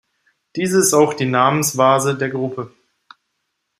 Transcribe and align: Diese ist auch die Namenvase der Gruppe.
Diese 0.55 0.79
ist 0.79 0.95
auch 0.95 1.13
die 1.13 1.27
Namenvase 1.27 2.17
der 2.17 2.29
Gruppe. 2.31 2.73